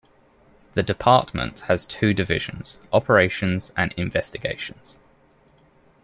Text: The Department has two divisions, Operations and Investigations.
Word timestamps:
The 0.73 0.81
Department 0.81 1.59
has 1.67 1.85
two 1.85 2.11
divisions, 2.15 2.79
Operations 2.91 3.71
and 3.77 3.93
Investigations. 3.97 4.97